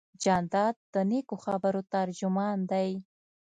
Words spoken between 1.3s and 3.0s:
خبرو ترجمان دی.